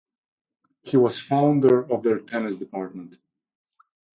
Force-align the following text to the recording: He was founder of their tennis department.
He 0.81 0.97
was 0.97 1.19
founder 1.19 1.79
of 1.91 2.01
their 2.01 2.17
tennis 2.17 2.55
department. 2.55 3.19